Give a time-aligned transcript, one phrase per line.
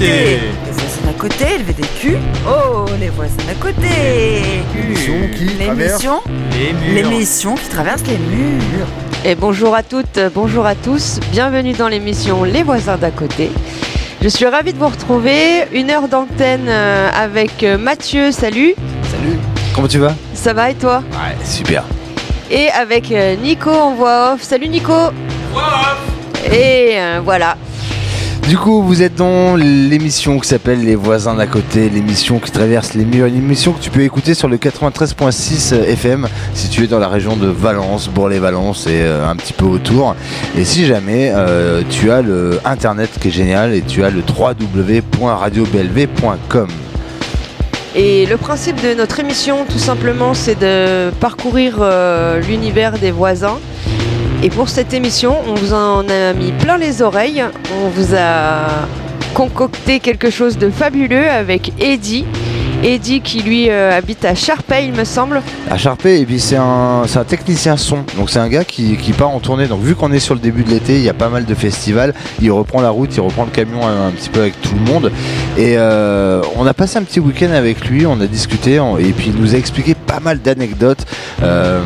[0.00, 0.40] côté.
[0.66, 2.16] Les voisins d'à côté, le VDQ.
[2.48, 4.62] Oh, les voisins d'à côté.
[4.74, 6.20] L'émission qui traverse L'émission
[6.52, 6.94] Les murs.
[6.94, 8.86] L'émission qui traverse les murs.
[9.24, 13.50] Et bonjour à toutes, bonjour à tous, bienvenue dans l'émission Les voisins d'à côté.
[14.22, 18.74] Je suis ravie de vous retrouver, une heure d'antenne euh, avec euh, Mathieu, salut,
[19.10, 19.38] Salut.
[19.74, 20.14] Comment tu vas?
[20.34, 21.02] Ça va et toi?
[21.12, 21.84] Ouais, super.
[22.50, 24.92] Et avec euh, Nico en voix off, salut Nico
[26.52, 27.56] Et euh, voilà,
[28.48, 32.94] Du coup, vous êtes dans l'émission qui s'appelle Les voisins d'à côté, l'émission qui traverse
[32.94, 36.88] les murs, une émission que tu peux écouter sur le 93.6 FM si tu es
[36.88, 40.16] dans la région de Valence, Bourg-les-Valence et euh, un petit peu autour.
[40.58, 44.20] Et si jamais euh, tu as le internet qui est génial et tu as le
[44.20, 46.68] www.radioblv.com.
[47.96, 53.58] Et le principe de notre émission, tout simplement, c'est de parcourir euh, l'univers des voisins.
[54.42, 57.44] Et pour cette émission, on vous en a mis plein les oreilles.
[57.84, 58.86] On vous a
[59.34, 62.24] concocté quelque chose de fabuleux avec Eddie.
[62.82, 65.42] Eddie qui lui euh, habite à Charpey, il me semble.
[65.70, 69.28] à Charpey et puis c'est un, un technicien son donc c'est un gars qui, part
[69.28, 71.28] en tournée donc vu qu'on est sur le début de l'été il y a pas
[71.28, 74.58] mal de festivals il reprend la route il reprend le camion un, petit peu avec
[74.62, 75.12] tout le monde
[75.58, 79.26] et euh, on a passé un petit week-end avec lui on a discuté et puis
[79.26, 81.04] il nous a expliqué pas mal d'anecdotes
[81.42, 81.82] euh,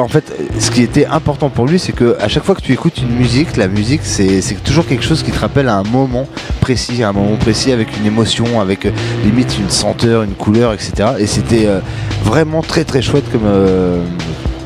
[0.00, 2.72] en fait, ce qui était important pour lui, c'est que à chaque fois que tu
[2.72, 6.26] écoutes une musique, la musique, c'est toujours quelque chose qui te rappelle à un moment
[6.60, 8.90] précis, à un moment précis, avec une émotion, avec euh,
[9.24, 11.10] limite une senteur, une couleur, etc.
[11.18, 11.80] Et c'était euh,
[12.24, 14.04] vraiment très très chouette comme, euh,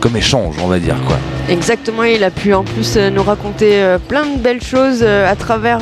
[0.01, 1.17] comme échange, on va dire quoi.
[1.49, 5.79] Exactement, il a pu en plus nous raconter plein de belles choses à travers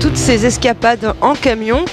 [0.00, 1.84] toutes ces escapades en camion,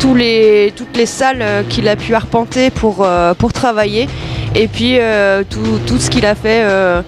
[0.00, 3.06] tous les, toutes les salles qu'il a pu arpenter pour,
[3.36, 4.08] pour travailler,
[4.54, 7.02] et puis euh, tout, tout ce qu'il a fait, euh,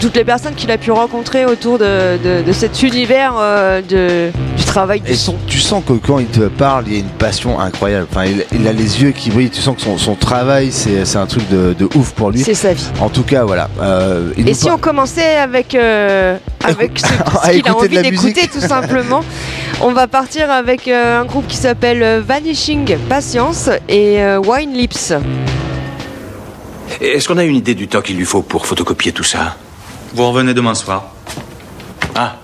[0.00, 4.30] toutes les personnes qu'il a pu rencontrer autour de, de- de cet univers euh, de,
[4.56, 5.36] du travail du Et son.
[5.46, 8.06] tu sens que quand il te parle, il y a une passion incroyable.
[8.10, 9.50] Enfin, il, il a les yeux qui brillent.
[9.50, 12.40] Tu sens que son, son travail, c'est c'est un truc de, de ouf pour lui.
[12.40, 12.86] C'est sa vie.
[13.00, 13.68] En tout cas, voilà.
[13.82, 18.00] Euh, il Et si par- on commençait avec, euh, avec ce, ce qu'il a envie
[18.02, 19.20] d'écouter tout simplement,
[19.82, 25.12] on va partir avec euh, un groupe qui s'appelle Vanishing Patience et euh, Wine Lips.
[27.00, 29.56] Est-ce qu'on a une idée du temps qu'il lui faut pour photocopier tout ça
[30.14, 31.12] Vous revenez demain soir.
[32.14, 32.36] Ah,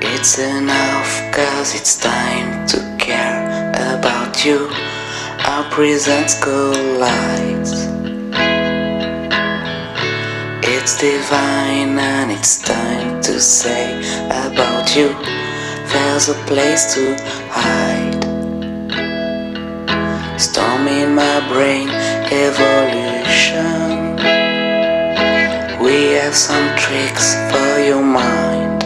[0.00, 4.68] It's enough, cause it's time to care about you.
[5.46, 7.97] Our present collides.
[10.80, 13.98] It's divine, and it's time to say
[14.30, 15.08] about you.
[15.92, 17.16] There's a place to
[17.50, 18.22] hide.
[20.40, 21.88] Storm in my brain,
[22.46, 23.88] evolution.
[25.84, 28.78] We have some tricks for your mind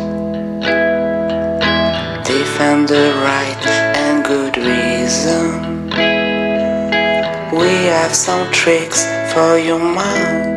[2.25, 3.67] defend the right
[4.05, 5.91] and good reason.
[7.53, 9.05] We have some tricks
[9.35, 10.52] for your mind.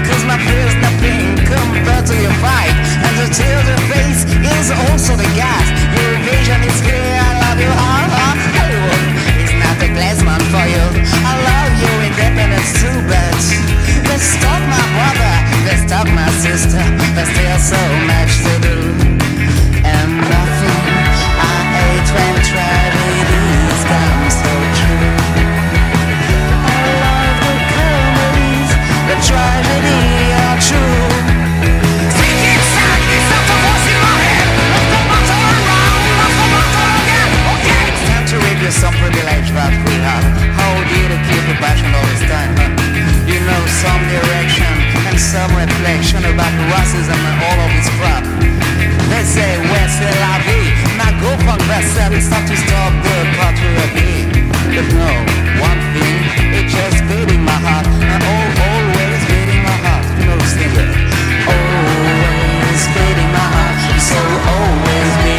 [0.00, 2.72] Cause my fear's nothing compared to your fight.
[3.04, 5.66] And the tear the face is also the gas.
[6.00, 8.28] Your vision is clear, I love you, ha ha.
[8.56, 9.06] Hollywood
[9.44, 10.84] is not the place man for you.
[11.28, 13.36] I love your independence too, but
[14.08, 15.34] they stalk my brother,
[15.66, 16.82] they stalk my sister.
[17.14, 19.21] There's still so much to do.
[46.42, 48.24] About racism and all of this crap.
[49.10, 50.74] They say, where's the la vie?
[50.98, 54.42] Now go fuck yourself, it's time to stop the patriarchy.
[54.74, 55.10] But no,
[55.62, 56.18] one thing,
[56.58, 57.86] it's just beating my heart.
[57.86, 60.04] And all, always beating my heart.
[60.18, 60.90] You know, sing it.
[61.46, 63.76] Always beating my heart.
[64.10, 64.18] So
[64.56, 65.31] always beating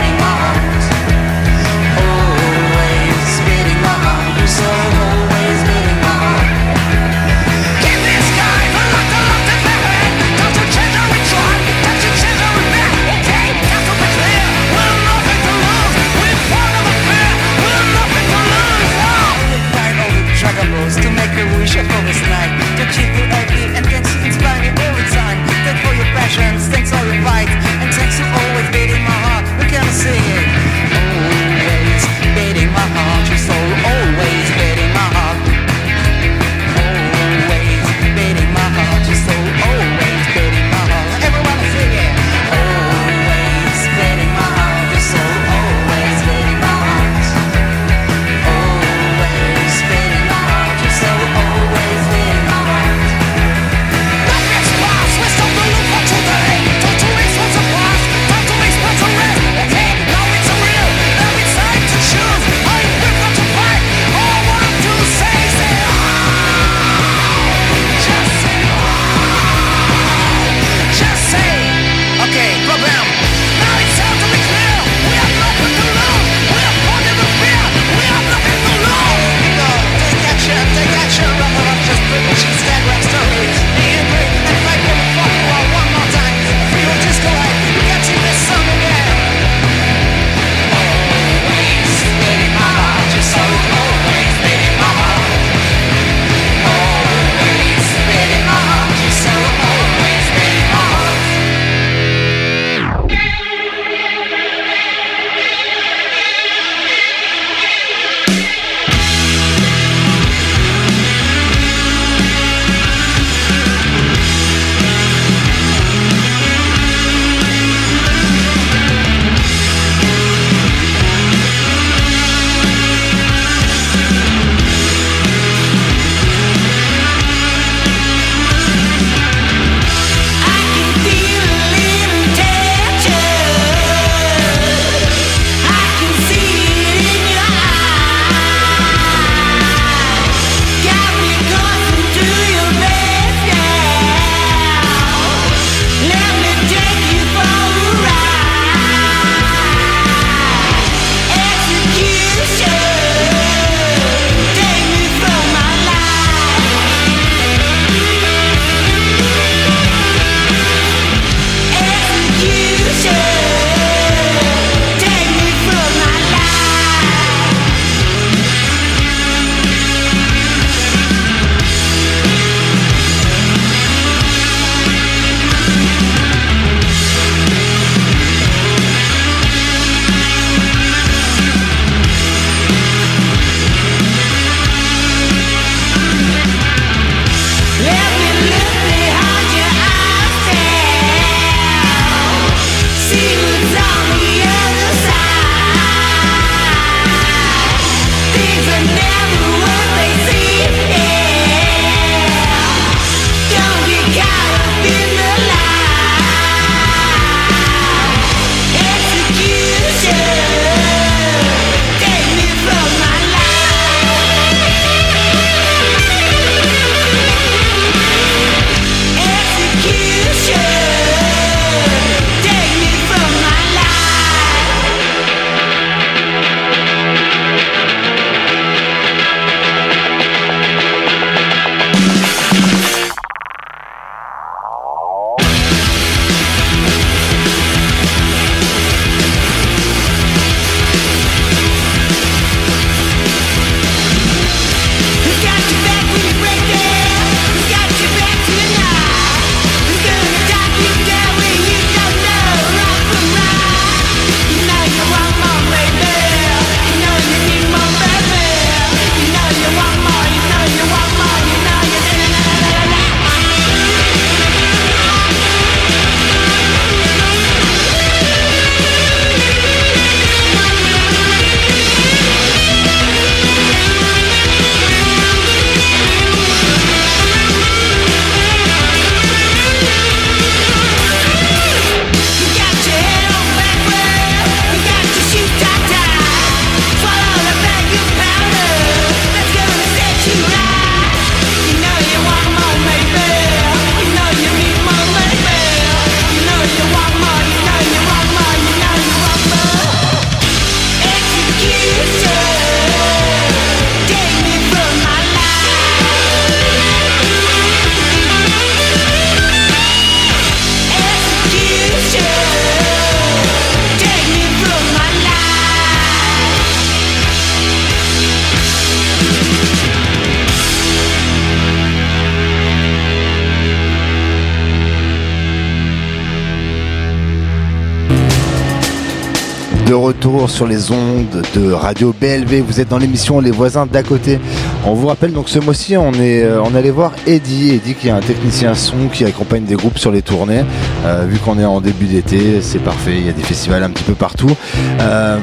[330.48, 332.62] sur les ondes de Radio BLV.
[332.62, 334.40] Vous êtes dans l'émission Les voisins d'à côté.
[334.86, 338.10] On vous rappelle donc ce mois-ci, on est euh, on allait voir Eddie, Eddie qui
[338.10, 340.64] est un technicien son qui accompagne des groupes sur les tournées.
[341.06, 343.18] Euh, vu qu'on est en début d'été, c'est parfait.
[343.18, 344.52] Il y a des festivals un petit peu partout.
[345.00, 345.38] Euh,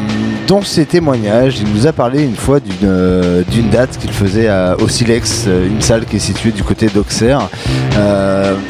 [0.47, 4.77] dans ses témoignages, il nous a parlé une fois d'une euh, date qu'il faisait à,
[4.81, 7.49] au une salle qui est située du côté d'Auxerre.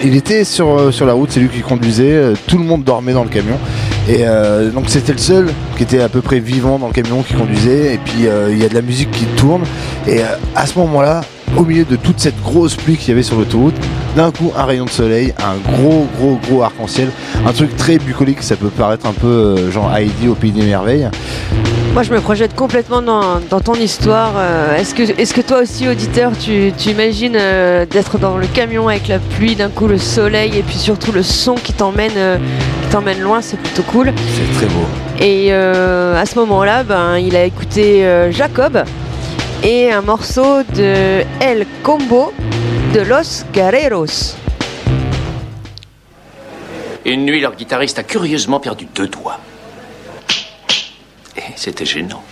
[0.04, 3.25] Il était sur, sur la route, c'est lui qui conduisait, tout le monde dormait dans
[3.25, 3.58] le camion.
[4.09, 7.23] Et euh, donc c'était le seul qui était à peu près vivant dans le camion
[7.23, 7.95] qui conduisait.
[7.95, 9.62] Et puis euh, il y a de la musique qui tourne.
[10.07, 11.23] Et euh, à ce moment-là,
[11.57, 13.75] au milieu de toute cette grosse pluie qu'il y avait sur l'autoroute,
[14.16, 17.11] d'un coup un rayon de soleil, un gros gros gros arc-en-ciel,
[17.47, 21.09] un truc très bucolique, ça peut paraître un peu genre Heidi au pays des merveilles.
[21.92, 24.35] Moi, je me projette complètement dans, dans ton histoire.
[24.37, 28.47] Euh, Est-ce que, est que toi aussi, auditeur, tu, tu imagines euh, d'être dans le
[28.47, 32.12] camion avec la pluie, d'un coup le soleil et puis surtout le son qui t'emmène
[32.16, 32.37] euh,
[32.82, 34.12] qui t'emmène loin, c'est plutôt cool.
[34.16, 34.85] C'est très beau.
[35.18, 38.85] Et euh, à ce moment-là, ben, il a écouté euh, Jacob
[39.64, 42.32] et un morceau de El Combo
[42.94, 44.37] de Los Guerreros.
[47.04, 49.40] Une nuit, leur guitariste a curieusement perdu deux doigts.
[51.62, 52.25] C'était gênant.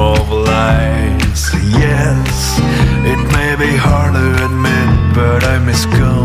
[0.00, 1.42] Of lies.
[1.84, 2.58] Yes,
[3.04, 6.19] it may be hard to admit, but I miss company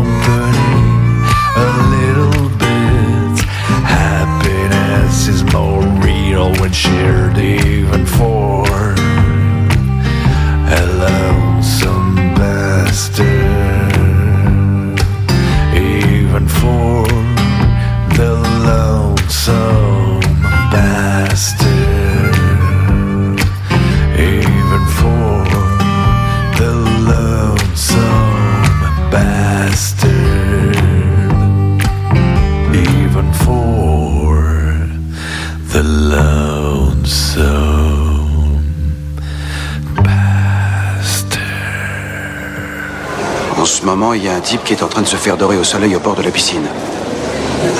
[44.64, 46.66] qui est en train de se faire dorer au soleil au bord de la piscine.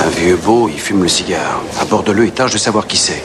[0.04, 1.60] Un vieux beau, il fume le cigare.
[1.80, 3.22] À bord de l'eau, il tâche de savoir qui c'est.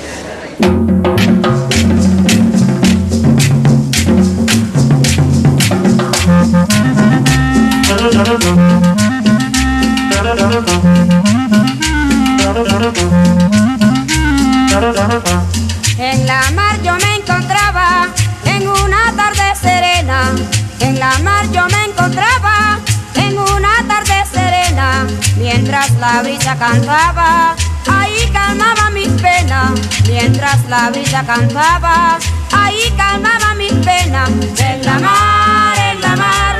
[31.31, 32.19] La brisa cantaba,
[32.51, 34.29] ahí calmaba mis penas.
[34.57, 36.57] En la mar, en la mar,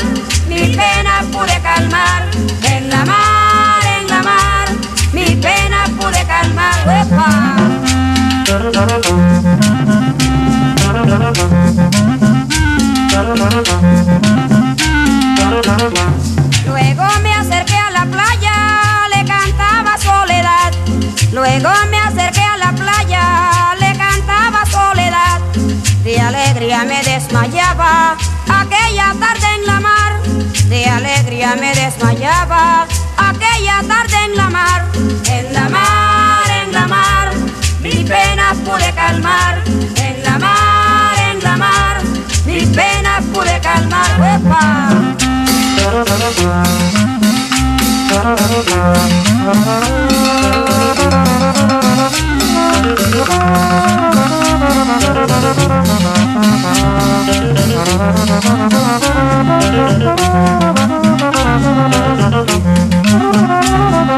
[0.47, 2.29] mis penas pude calmar.
[2.63, 4.67] En la mar, en la mar,
[5.13, 6.75] mis penas pude calmar.
[6.85, 7.51] ¡Uepa!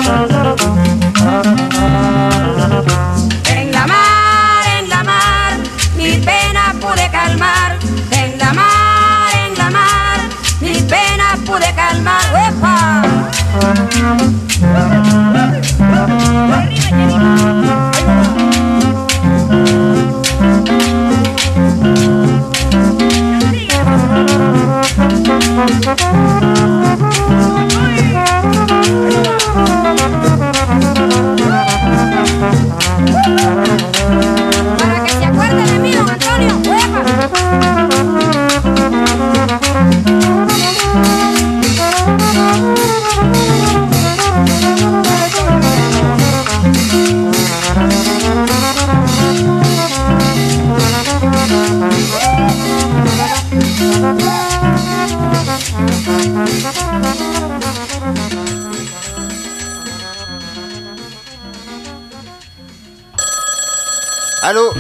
[0.03, 0.33] Thank
[64.54, 64.72] Allô?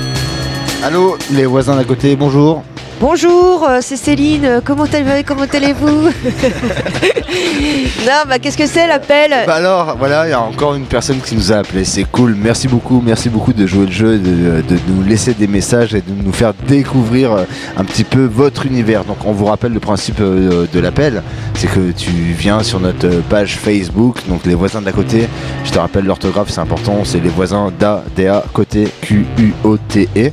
[0.83, 2.61] Allô, les voisins d'à côté, bonjour.
[3.05, 4.61] Bonjour, euh, c'est Céline.
[4.63, 6.03] Comment allez- comment allez-vous
[8.05, 11.19] Non, bah qu'est-ce que c'est l'appel Bah alors, voilà, il y a encore une personne
[11.19, 11.83] qui nous a appelé.
[11.83, 12.33] C'est cool.
[12.33, 16.23] Merci beaucoup, merci beaucoup de jouer le jeu, de, nous laisser des messages et de
[16.23, 17.43] nous faire découvrir euh,
[17.75, 19.03] un petit peu votre univers.
[19.03, 21.23] Donc, on vous rappelle le principe euh, de l'appel.
[21.55, 25.27] C'est que tu viens sur notre page Facebook, donc les voisins d'à côté.
[25.65, 27.01] Je te rappelle l'orthographe, c'est important.
[27.03, 30.31] C'est les voisins d'A, DA, côté, Q-U-O-T-E.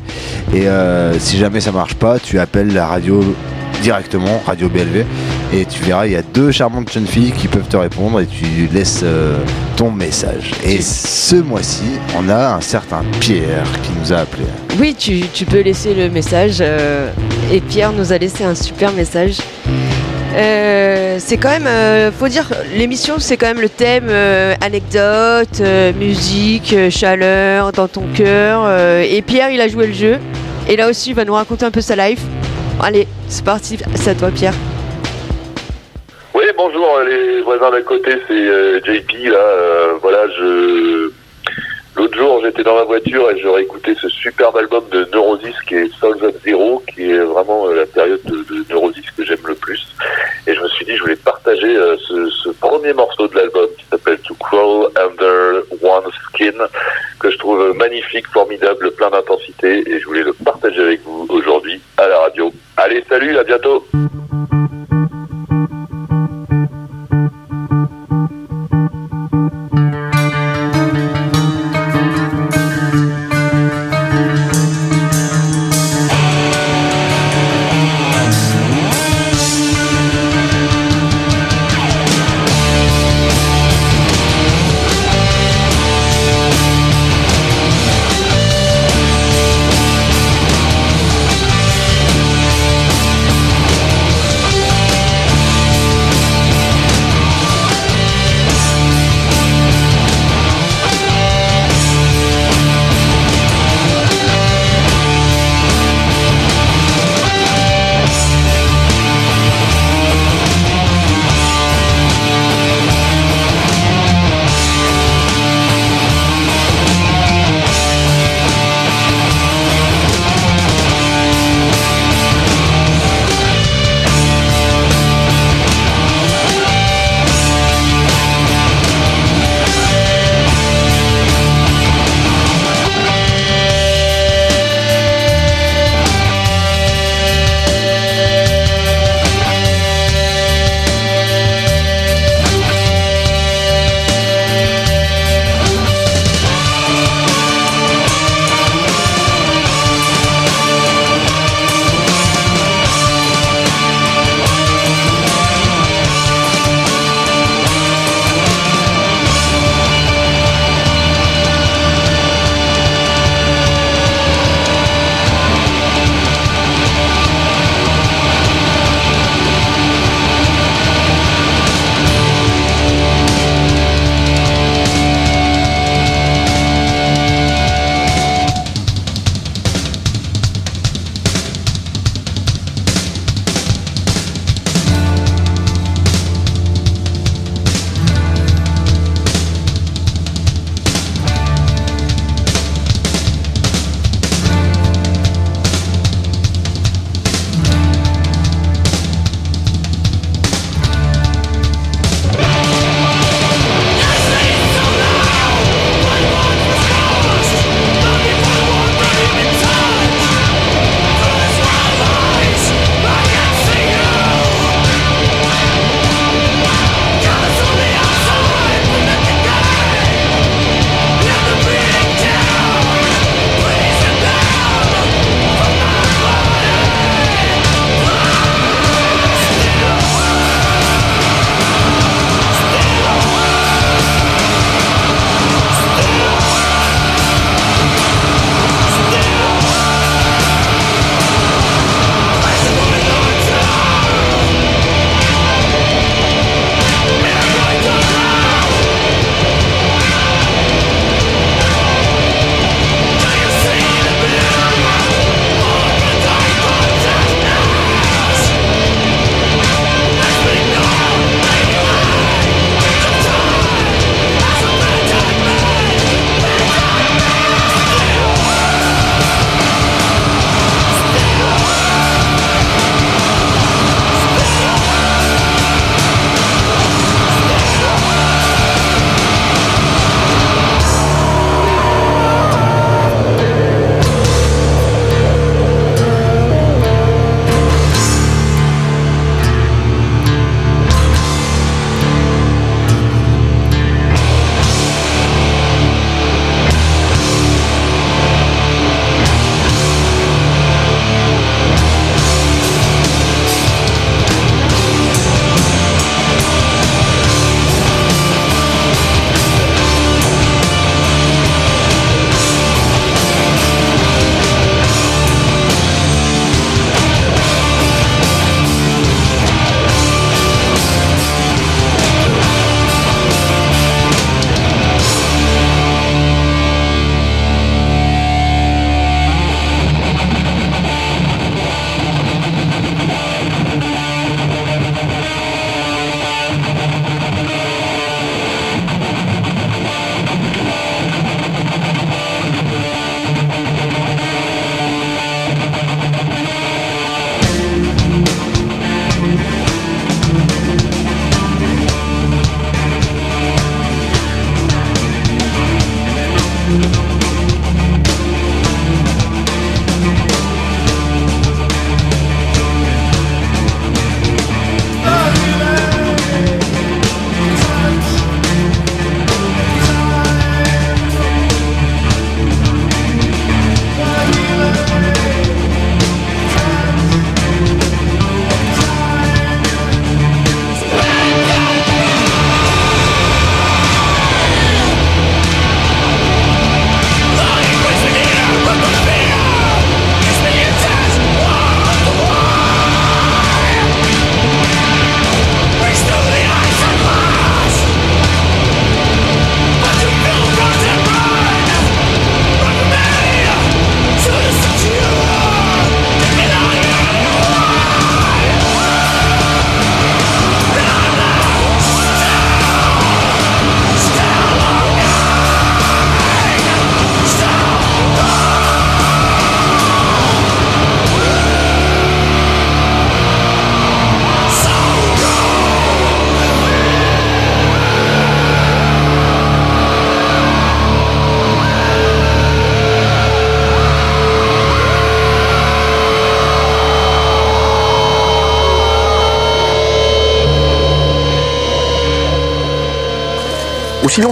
[0.54, 3.22] Et euh, si jamais ça marche pas, tu appelles la radio
[3.82, 5.04] directement, Radio BLV,
[5.54, 8.26] et tu verras, il y a deux charmantes jeunes filles qui peuvent te répondre et
[8.26, 9.38] tu laisses euh,
[9.76, 10.50] ton message.
[10.64, 11.84] Et ce mois-ci,
[12.18, 14.42] on a un certain Pierre qui nous a appelé.
[14.78, 16.58] Oui, tu, tu peux laisser le message.
[16.60, 17.10] euh,
[17.50, 19.38] et Pierre nous a laissé un super message.
[20.36, 25.58] Euh, c'est quand même, euh, faut dire, l'émission c'est quand même le thème euh, anecdote,
[25.60, 28.62] euh, musique, euh, chaleur dans ton cœur.
[28.64, 30.18] euh, et Pierre il a joué le jeu.
[30.68, 32.20] Et là aussi il va nous raconter un peu sa life.
[32.82, 34.54] Allez, c'est parti, c'est à toi Pierre.
[36.34, 39.36] Oui, bonjour euh, les voisins d'à côté, c'est euh, JP là.
[39.38, 41.10] euh, voilà, je
[41.96, 45.74] l'autre jour j'étais dans ma voiture et j'aurais écouté ce superbe album de Neurosis qui
[45.74, 49.55] est Souls of Zero, qui est vraiment euh, la période de, Neurosis que j'aime le
[49.55, 49.87] plus.
[50.46, 53.68] Et je me suis dit je voulais partager euh, ce, ce premier morceau de l'album
[53.79, 56.66] qui s'appelle To Crawl Under One's Skin,
[57.18, 61.81] que je trouve magnifique, formidable, plein d'intensité et je voulais le partager avec vous aujourd'hui
[61.96, 62.53] à la radio.
[62.76, 63.85] Allez, salut, à bientôt.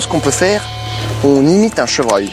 [0.00, 0.62] Ce qu'on peut faire,
[1.24, 2.30] on imite un chevreuil.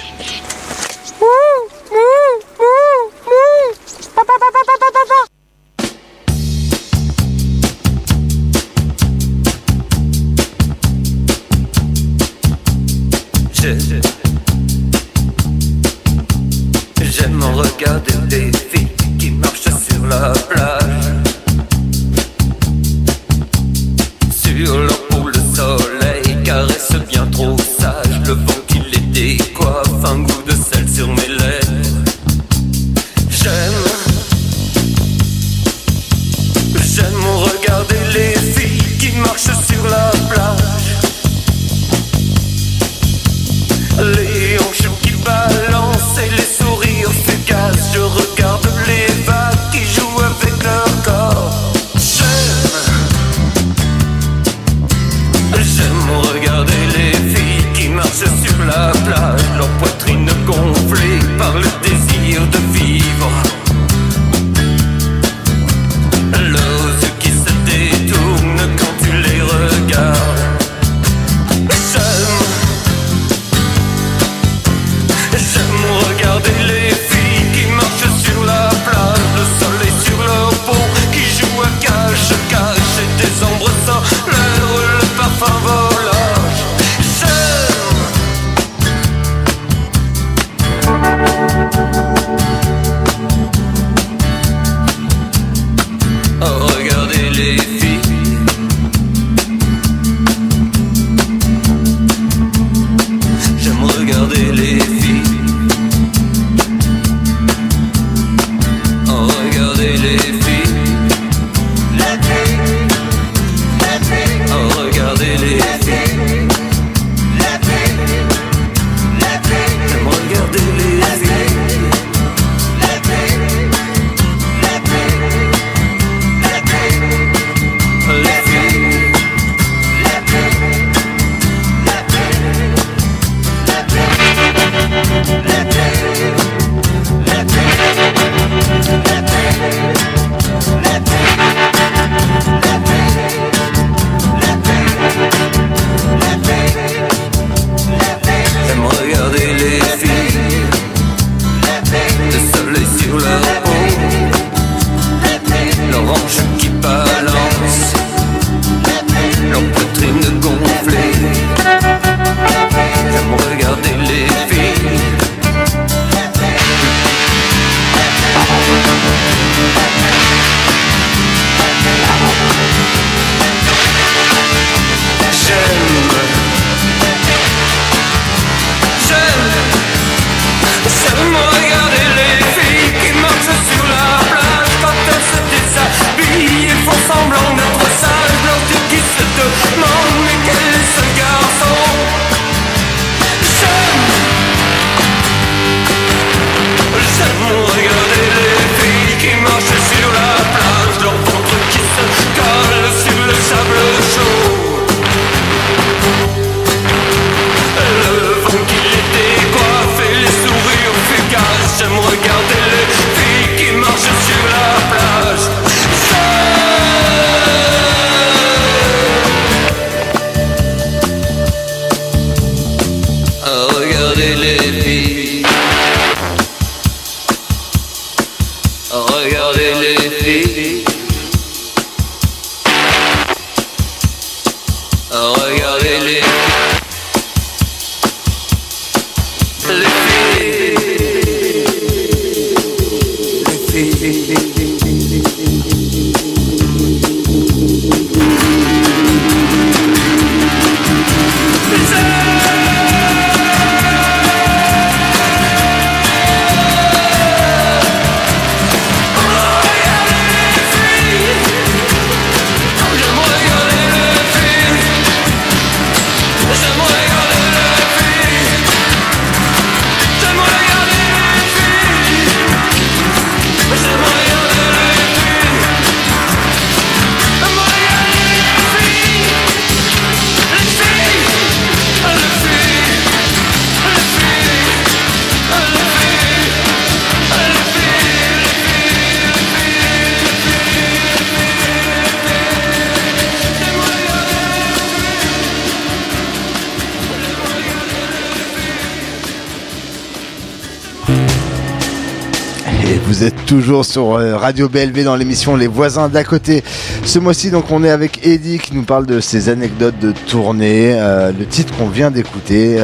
[303.45, 306.63] Toujours sur euh, Radio BLV dans l'émission Les voisins d'à côté.
[307.03, 310.95] Ce mois-ci, donc, on est avec Eddie qui nous parle de ses anecdotes de tournée.
[310.95, 312.77] Euh, le titre qu'on vient d'écouter,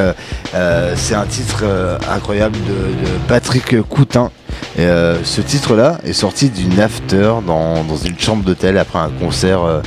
[0.53, 1.63] euh, c'est un titre
[2.09, 4.29] incroyable de, Patrick Coutin.
[4.77, 9.81] Ce titre-là est sorti d'une after dans une chambre d'hôtel après un concert.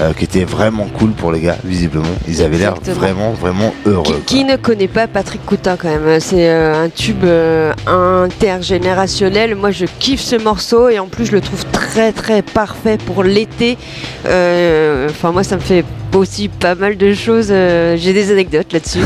[0.00, 2.06] Euh, qui était vraiment cool pour les gars, visiblement.
[2.28, 4.22] Ils avaient l'air vraiment, vraiment heureux.
[4.26, 9.54] Qui, qui ne connaît pas Patrick Coutin quand même C'est euh, un tube euh, intergénérationnel.
[9.54, 13.22] Moi, je kiffe ce morceau et en plus, je le trouve très très parfait pour
[13.24, 13.76] l'été.
[14.24, 15.84] Enfin, moi, ça me fait
[16.18, 17.48] aussi pas mal de choses.
[17.50, 19.00] euh, J'ai des anecdotes là-dessus.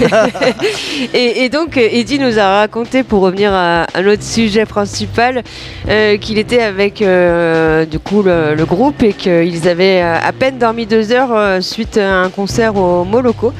[1.14, 5.42] et, et donc, euh, Eddie nous a raconté, pour revenir à, à notre sujet principal,
[5.88, 10.86] euh, qu'il était avec du coup le, le groupe et qu'ils avaient à peine dormi
[10.86, 13.52] deux heures suite à un concert au Moloko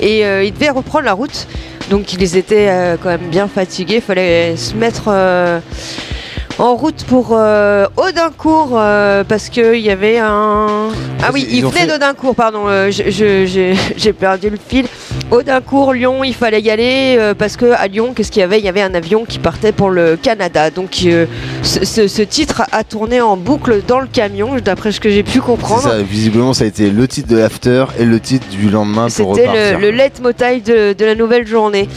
[0.00, 1.46] et ils devaient reprendre la route.
[1.90, 3.96] Donc ils étaient quand même bien fatigués.
[3.96, 5.10] Il fallait se mettre
[6.58, 10.88] en route pour euh, Audincourt euh, parce qu'il y avait un.
[11.22, 12.64] Ah oui, Ils ont venaient fait- d'Audincourt, pardon.
[12.66, 14.86] euh, je- je- J'ai j'ai perdu le fil.
[15.30, 18.58] Audincourt, Lyon, il fallait y aller euh, parce que à Lyon, qu'est-ce qu'il y avait?
[18.58, 20.70] Il y avait un avion qui partait pour le Canada.
[20.70, 21.26] Donc euh,
[21.62, 25.22] ce, ce- ce titre a tourné en boucle dans le camion, d'après ce que j'ai
[25.22, 25.82] pu comprendre.
[25.82, 29.34] ça, visiblement, ça a été le titre de l'after et le titre du lendemain pour
[29.36, 29.78] C'était repartir.
[29.80, 31.88] le, le leitmotiv de, de la nouvelle journée.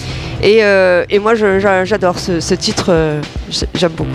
[0.44, 3.22] Et, euh, et moi, j'adore ce, ce titre, euh,
[3.76, 4.10] j'aime beaucoup.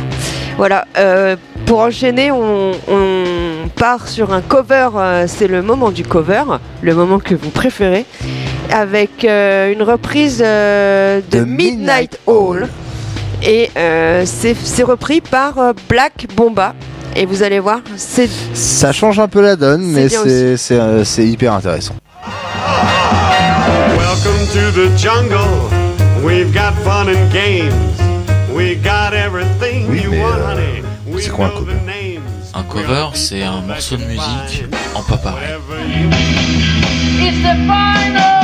[0.57, 4.89] Voilà, euh, pour enchaîner, on, on part sur un cover,
[5.29, 6.43] c'est le moment du cover,
[6.83, 8.05] le moment que vous préférez,
[8.73, 12.69] avec une reprise de Midnight Hall.
[13.47, 16.75] Et euh, c'est repris par euh, Black Bomba.
[17.15, 21.27] Et vous allez voir, c'est Ça change un peu la donne, mais c'est euh, c'est
[21.27, 21.95] hyper intéressant.
[23.97, 25.71] Welcome to the jungle.
[26.23, 27.73] We've got fun and games.
[28.53, 30.83] We got everything Oui, you want, honey.
[31.07, 32.23] We quoi un cover the names.
[32.53, 35.57] Un cover, c'est un morceau de musique en pas pareil.
[37.21, 38.36] It's the final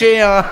[0.00, 0.42] 这样。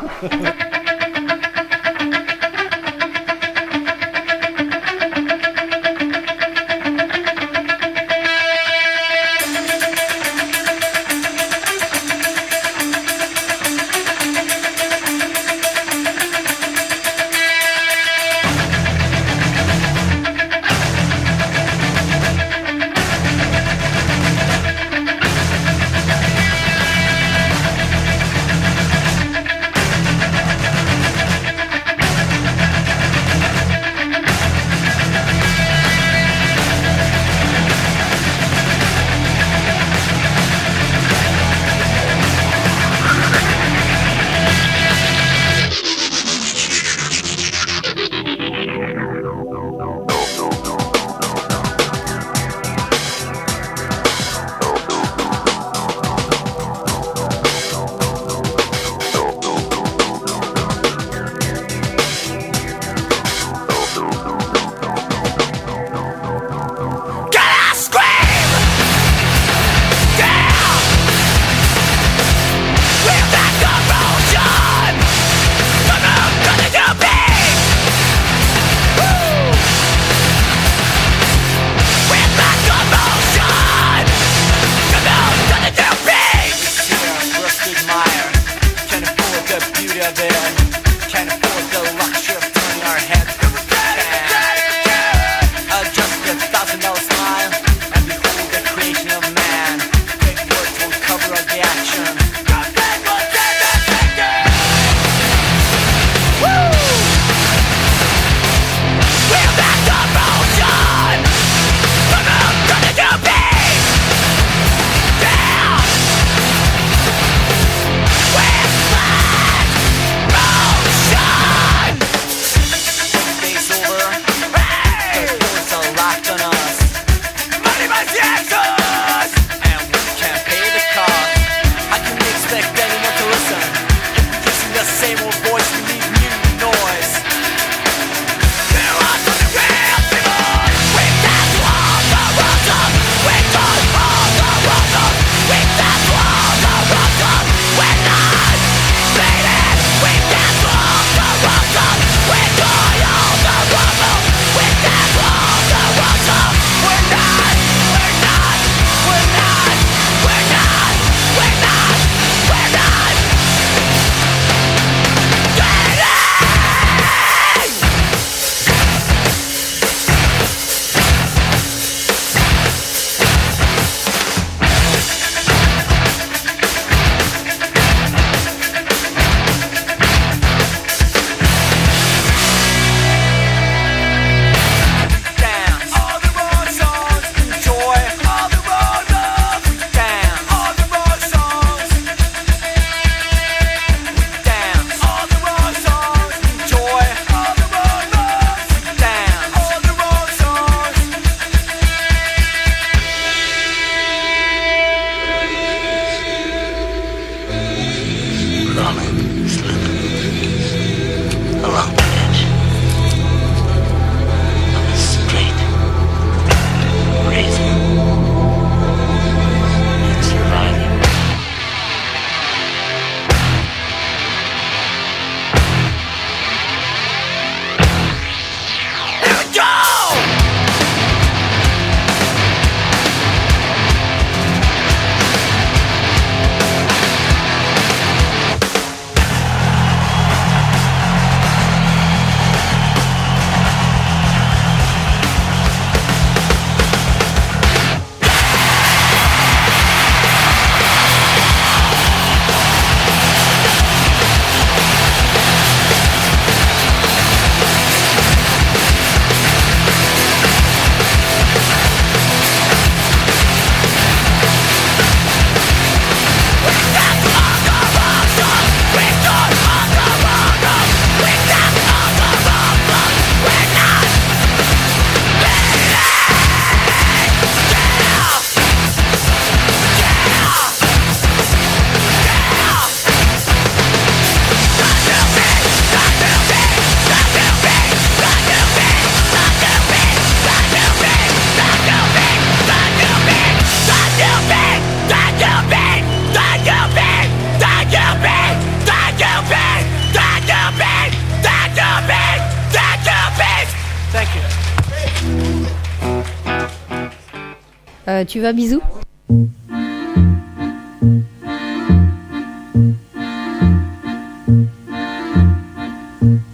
[308.29, 308.81] Tu vas, bisous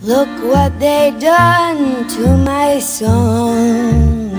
[0.03, 4.31] Look what they done to my song.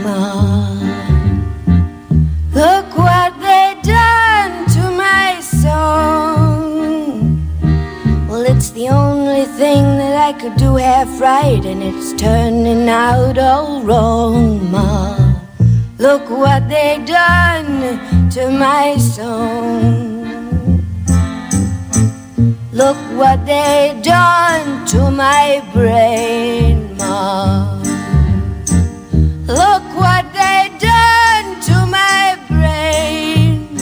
[2.53, 7.37] Look what they done to my song.
[8.29, 13.37] Well, it's the only thing that I could do half right, and it's turning out
[13.37, 15.24] all wrong, Ma.
[15.97, 20.25] Look what they done to my song.
[22.73, 27.81] Look what they done to my brain, Ma.
[29.47, 33.77] Look what they done to my brain.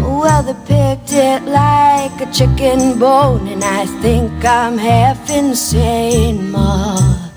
[0.00, 7.27] Well, they picked it like a chicken bone, and I think I'm half insane, Ma.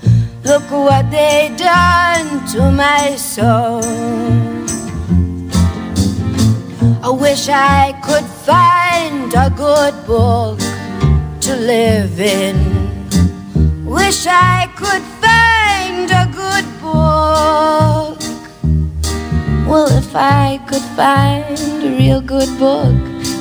[0.44, 3.80] Look what they done to my soul.
[7.00, 10.58] I wish I could find a good book
[11.42, 12.56] to live in.
[13.84, 18.18] Wish I could find a good book.
[19.68, 22.96] Well, if I could find a real good book,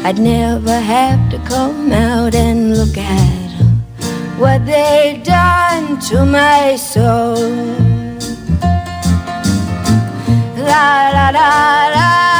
[0.05, 3.30] I'd never have to come out and look at
[4.41, 7.37] what they've done to my soul.
[10.57, 12.30] La la la la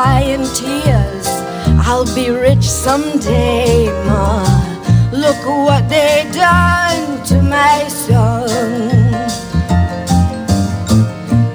[0.00, 1.26] are buying tears,
[1.86, 4.42] I'll be rich someday, Ma.
[5.12, 8.48] Look what they done to my son.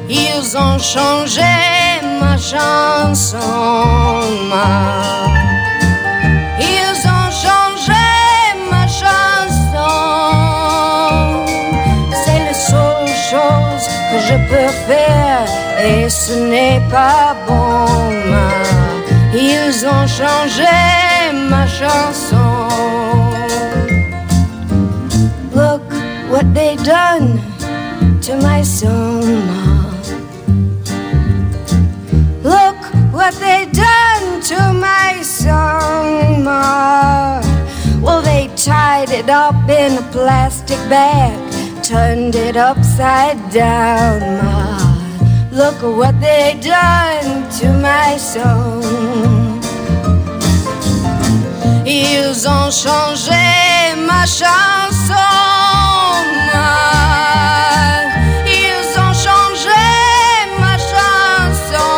[0.07, 1.55] Ils ont changé
[2.21, 3.39] ma chanson,
[4.51, 4.67] ma.
[6.59, 8.05] Ils ont changé
[8.71, 9.95] ma chanson.
[12.23, 15.47] C'est la seule chose que je peux faire
[15.83, 17.94] et ce n'est pas bon.
[19.47, 20.75] Ils ont changé
[21.49, 22.67] ma chanson.
[25.53, 25.85] Look
[26.31, 27.39] what they done
[28.21, 28.63] to my
[29.49, 29.75] ma.
[32.43, 32.79] Look
[33.11, 37.41] what they done to my song, Ma.
[38.01, 41.33] Well, they tied it up in a plastic bag,
[41.83, 44.74] turned it upside down, Ma.
[45.55, 49.61] Look what they done to my song.
[51.85, 53.47] Ils ont changé
[54.05, 55.13] ma chanson.
[58.45, 59.85] Ils ont changé
[60.59, 61.91] ma chanson.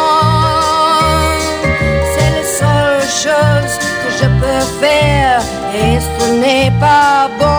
[2.14, 5.42] C'est la seule chose que je peux faire
[5.74, 7.58] et ce n'est pas bon.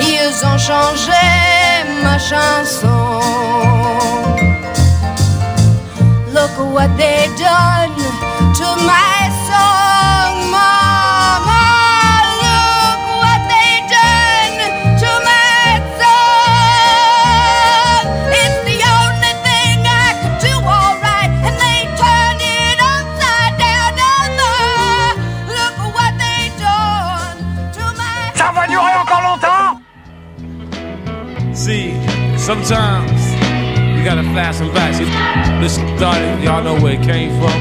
[0.00, 1.24] Ils ont changé
[2.02, 3.07] ma chanson.
[6.58, 7.94] What they done
[8.58, 11.62] to my song, mama.
[12.42, 14.56] Look what they done
[15.02, 15.66] to my
[16.00, 18.02] song.
[18.40, 19.88] It's the only thing I
[20.20, 23.90] could do alright, and they turned it upside down.
[24.02, 24.52] Mama.
[25.56, 27.38] Look what they done
[27.76, 28.16] to my.
[28.34, 29.80] Ça va durer encore longtemps
[31.54, 31.92] See,
[32.36, 33.17] sometimes you
[34.08, 34.94] gotta fast and back.
[34.94, 35.04] See,
[35.60, 37.52] this started, y'all know where it came from.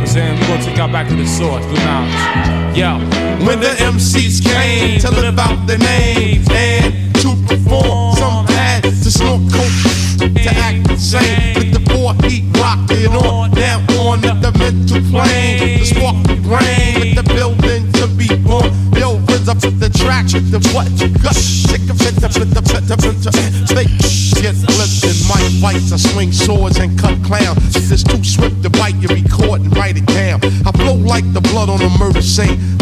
[0.00, 2.74] I'm saying we're gonna take y'all back to the source, the knowledge.
[2.74, 2.96] Yo,
[3.44, 9.10] When the MCs came to live out their names and to perform, some had to
[9.10, 11.52] snort coke to act insane.
[11.56, 16.94] With the poor heat rocking on down on the mental plane, the spark the brain,
[16.96, 18.72] with the building to be born.
[18.96, 20.28] Yo, where's up the track?
[20.28, 21.57] The what you got?
[26.18, 27.92] Swing swords and cut clowns.
[27.92, 30.40] It's too swift to bite, you record and write it down.
[30.66, 32.77] I flow like the blood on a murder scene.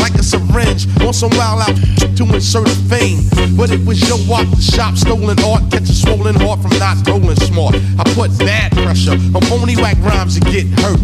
[0.77, 1.77] Syringe on some wild out
[2.17, 3.21] to insert a fame.
[3.57, 7.07] But it was your walk the shop, stolen art, catch a swollen heart from not
[7.07, 7.75] rolling smart.
[7.99, 11.01] I put bad pressure on phony whack rhymes to get hurt.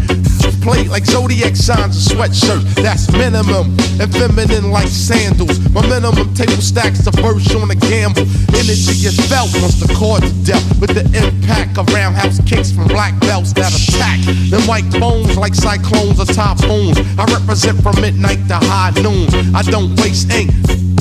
[0.63, 3.75] Play like zodiac signs and sweatshirt, that's minimum.
[3.99, 5.59] And feminine like sandals.
[5.75, 8.23] My minimum table stacks the first on a gamble.
[8.55, 12.87] Energy is felt once the cards are dealt with the impact of roundhouse kicks from
[12.87, 14.23] black belts that attack.
[14.47, 16.95] Them white bones like cyclones or typhoons.
[17.19, 19.27] I represent from midnight to high noon.
[19.51, 20.51] I don't waste ink.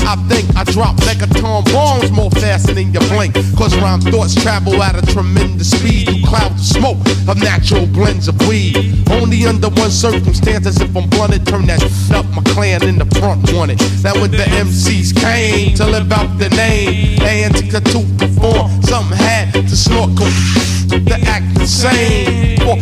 [0.04, 3.34] I think I drop megaton bombs more faster than you blink.
[3.56, 6.98] Cause rhyme thoughts travel at a tremendous speed through clouds of smoke
[7.28, 8.76] of natural blends of weed.
[9.10, 11.82] Only under one circumstance, as if I'm blunted, turn that
[12.12, 12.26] up.
[12.34, 13.78] My clan in the front wanted.
[14.02, 19.16] That when the MCs came to live out the name, and to to perform, something
[19.16, 22.60] had to snort to act the same.
[22.68, 22.76] Or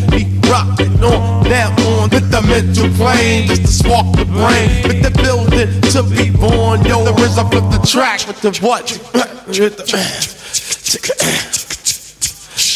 [0.81, 5.11] it on down on with the mental plane, just to spark the brain, with the
[5.23, 6.85] building to be born.
[6.85, 8.91] Yo, the rhythm of the track with the what?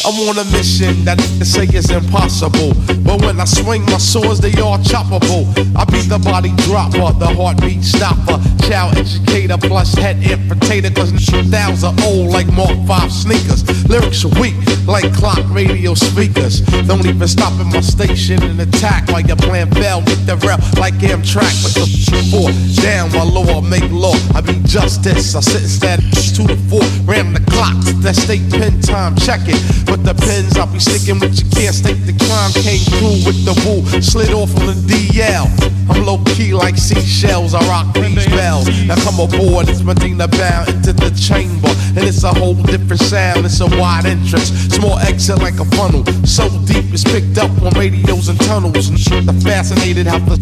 [0.05, 2.77] I'm on a mission that they say is impossible.
[3.01, 5.49] But when I swing my swords, they all choppable.
[5.75, 8.37] I be the body dropper, the heartbeat stopper,
[8.69, 10.95] child educator, plus head infiltrator.
[10.95, 13.65] Cause styles are old like Mark 5 sneakers.
[13.89, 14.53] Lyrics are weak
[14.85, 16.61] like clock radio speakers.
[16.85, 20.61] Don't even stop at my station and attack while your plan fell with the rail
[20.77, 21.49] like Amtrak.
[21.65, 22.53] With the four
[22.85, 24.13] down, my law make law.
[24.35, 25.33] I be justice.
[25.33, 26.01] I sit and stand
[26.35, 26.85] two to four.
[27.05, 27.75] Ram the clock.
[28.03, 29.57] that state pen time, check it.
[29.85, 32.51] But the pens I'll be sticking with you can't state the crime.
[32.65, 35.45] Came through with the woo, slid off on the DL.
[35.89, 38.67] I'm low key like seashells, I rock these bells.
[38.87, 41.69] Now come aboard, it's Medina bound into the chamber.
[41.95, 44.49] And it's a whole different sound, it's a wide entrance.
[44.73, 46.03] Small exit like a funnel.
[46.25, 48.89] So deep it's picked up on radios and tunnels.
[48.89, 50.37] And I'm fascinated how the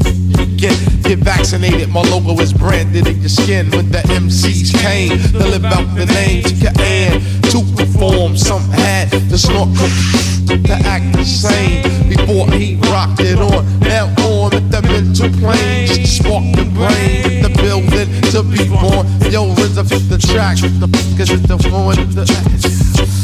[0.58, 1.89] get, get vaccinated.
[1.89, 6.06] My logo is branded in your skin when the MCs came to live out the
[6.06, 7.22] name to your end.
[7.51, 9.70] To perform, some had to snort
[10.48, 11.84] to act the same.
[12.08, 16.06] Before he rocked it on, now on with the mental plane.
[16.06, 19.06] Spark the brain with the building to be born.
[19.32, 20.88] Yo, rhythm with the track, with the
[21.18, 23.22] cause it's the one with the.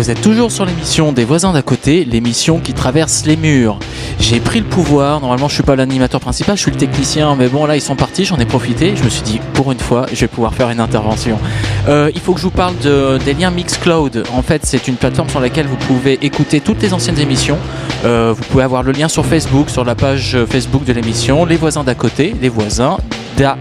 [0.00, 3.78] Vous êtes toujours sur l'émission des voisins d'à côté, l'émission qui traverse les murs.
[4.18, 7.48] J'ai pris le pouvoir, normalement je suis pas l'animateur principal, je suis le technicien, mais
[7.48, 10.06] bon là ils sont partis, j'en ai profité, je me suis dit pour une fois
[10.10, 11.38] je vais pouvoir faire une intervention.
[11.86, 14.24] Euh, il faut que je vous parle de- des liens Mixcloud.
[14.32, 17.58] En fait c'est une plateforme sur laquelle vous pouvez écouter toutes les anciennes émissions.
[18.06, 21.56] Euh, vous pouvez avoir le lien sur Facebook, sur la page Facebook de l'émission, les
[21.58, 22.96] voisins d'à côté, les voisins
[23.36, 23.58] d'A,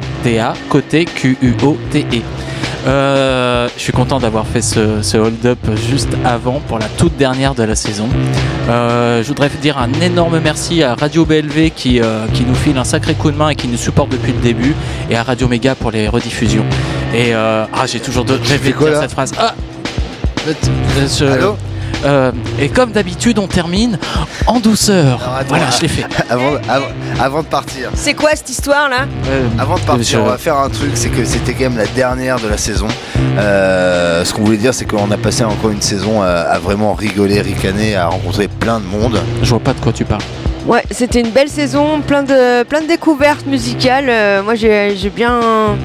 [0.69, 2.21] côté Q-U-O-T-E.
[2.87, 5.59] Euh, je suis content d'avoir fait ce, ce hold-up
[5.89, 8.07] juste avant pour la toute dernière de la saison.
[8.69, 12.77] Euh, je voudrais dire un énorme merci à Radio BLV qui, euh, qui nous file
[12.77, 14.75] un sacré coup de main et qui nous supporte depuis le début
[15.09, 16.65] et à Radio Méga pour les rediffusions.
[17.13, 19.33] Et euh, ah, j'ai toujours de rêvé de quoi, dire là cette phrase.
[19.37, 19.55] Ah
[22.05, 23.97] Euh, et comme d'habitude, on termine
[24.47, 25.19] en douceur.
[25.47, 26.05] voilà, je l'ai fait.
[26.29, 26.85] Avant, avant,
[27.19, 27.89] avant de partir.
[27.95, 29.07] C'est quoi cette histoire là?
[29.57, 31.87] Avant de partir, je- on va faire un truc, c'est que c'était quand même la
[31.87, 32.87] dernière de la saison.
[33.37, 36.93] Euh, ce qu'on voulait dire, c'est qu'on a passé encore une saison à, à vraiment
[36.93, 39.19] rigoler, ricaner, à rencontrer plein de monde.
[39.43, 40.21] Je vois pas de quoi tu parles.
[40.67, 44.05] Ouais, c'était une belle saison, plein de, plein de découvertes musicales.
[44.07, 45.39] Euh, moi, j'ai bien,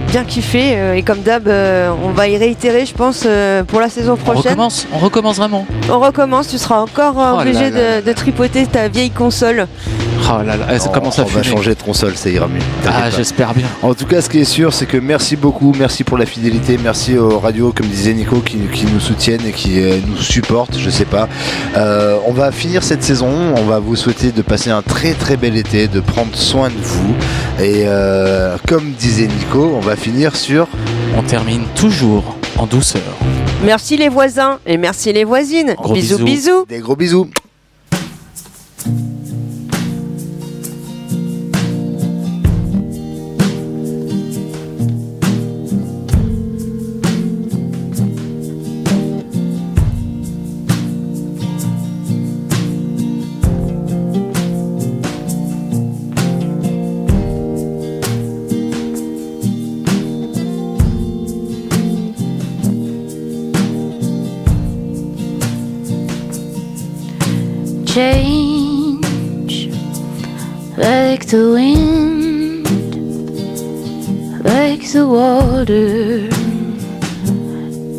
[0.09, 0.75] bien kiffé.
[0.77, 3.27] euh, et comme d'hab, euh, on va y réitérer, je pense,
[3.69, 4.43] pour la saison On prochaine.
[4.43, 5.65] recommence, on recommence vraiment.
[5.91, 9.67] On recommence, tu seras encore Oh obligé là de, de tripoter ta vieille console.
[10.27, 12.61] Oh là là, ça On- commence à on va changer de console, ça ira mieux.
[12.87, 13.67] Ah, j'espère bien.
[13.83, 16.79] En tout cas, ce qui est sûr, c'est que merci beaucoup, merci pour la fidélité,
[16.83, 20.79] merci aux radios, comme disait Nico, qui, qui nous soutiennent et qui euh, nous supportent,
[20.79, 21.29] je sais pas.
[21.77, 25.37] Euh, on va finir cette saison, on va vous souhaiter de passer un très très
[25.37, 27.15] bel été, de prendre soin de vous.
[27.61, 30.69] Et euh, comme disait Nico, on va finir sur...
[31.17, 33.03] On termine toujours en douceur.
[33.65, 35.75] Merci les voisins et merci les voisines.
[35.79, 36.25] Gros bisous, bisous.
[36.25, 36.67] bisous.
[36.69, 37.29] Des gros bisous.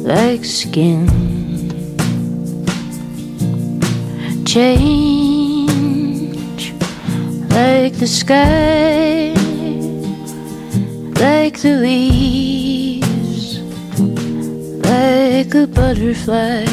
[0.05, 1.07] Like skin.
[4.45, 5.76] Change
[7.49, 9.34] like the sky,
[11.20, 13.59] like the leaves,
[14.86, 16.66] like a butterfly.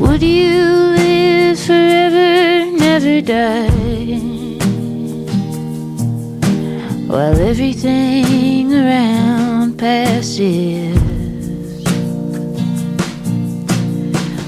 [0.00, 0.64] Would you
[0.96, 3.91] live forever, never die?
[7.12, 10.96] While everything around passes.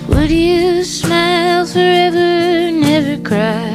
[0.08, 3.74] Would you smile forever, never cry?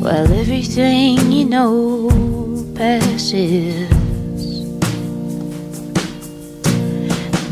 [0.00, 2.08] While everything you know
[2.74, 3.90] passes.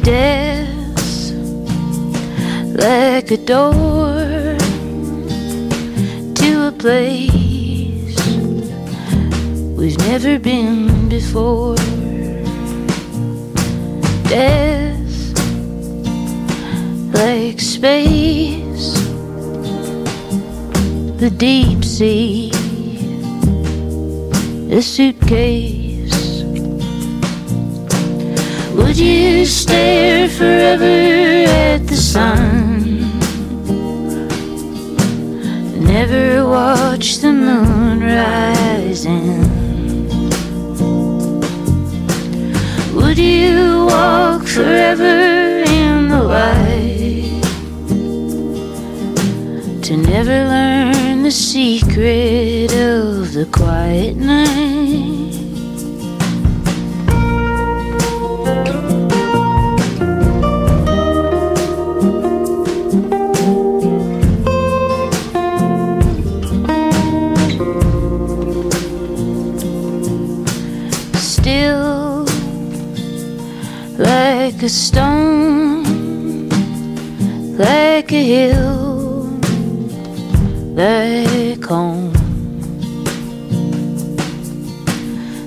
[0.00, 1.32] Death
[2.82, 4.56] like a door
[6.40, 7.39] to a place
[10.12, 11.76] never been before.
[14.28, 15.14] Death
[17.14, 18.88] like space,
[21.22, 22.50] the deep sea,
[24.72, 26.42] a suitcase.
[28.74, 30.96] Would you stare forever
[31.66, 32.98] at the sun?
[35.94, 39.39] Never watch the moon rising.
[44.54, 47.42] Forever in the light
[49.80, 54.79] to never learn the secret of the quiet night?
[74.70, 75.82] Stone,
[77.58, 79.26] like a hill,
[80.74, 82.12] like home.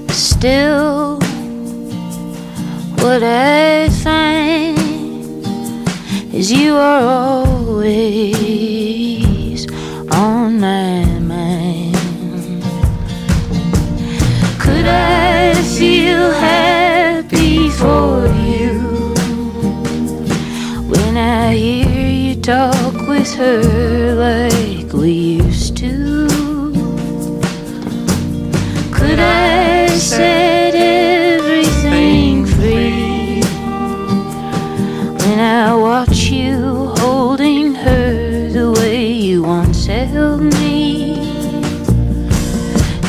[0.10, 1.20] Still,
[3.00, 4.78] what I find
[6.34, 7.04] is you are
[7.46, 8.46] always
[10.12, 11.96] on my mind.
[14.60, 18.43] Could I feel happy for you
[21.14, 25.12] when I hear you talk with her like we
[25.44, 26.28] used to?
[28.92, 33.44] Could I set everything free
[35.22, 41.16] when I watch you holding her the way you once held me?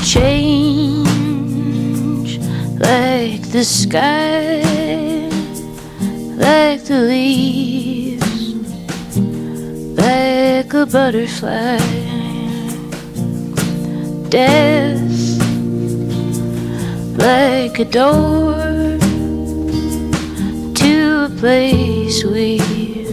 [0.05, 1.09] Change
[2.79, 4.61] like the sky,
[6.37, 7.84] like the leaves,
[10.75, 11.79] like a butterfly.
[14.29, 15.39] Death
[17.17, 18.55] like a door
[20.75, 23.11] to a place we've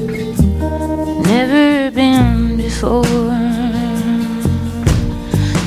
[1.28, 3.04] never been before.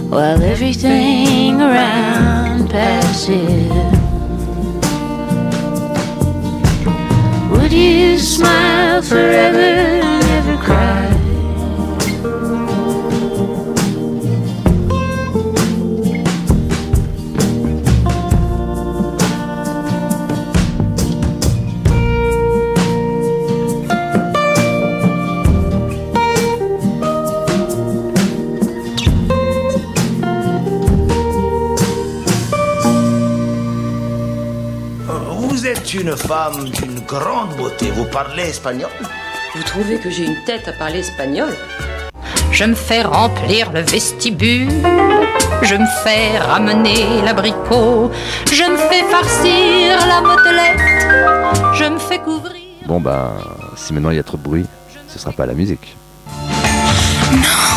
[0.09, 3.96] While everything around passes.
[7.77, 10.97] is smile forever, never cry.
[35.95, 37.91] une femme, une grande beauté.
[37.91, 38.91] Vous parlez espagnol?
[39.55, 41.55] Vous trouvez que j'ai une tête à parler espagnol?
[42.53, 44.71] Je me fais remplir le vestibule,
[45.63, 48.11] je me fais ramener l'abricot,
[48.51, 52.63] je me fais farcir la motelette, je me fais couvrir.
[52.87, 53.35] Bon bah,
[53.77, 54.67] si maintenant il y a trop de bruit,
[55.09, 55.97] ce sera pas la musique.
[57.33, 57.76] Non